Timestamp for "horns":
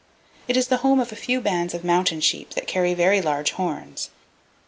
3.51-4.09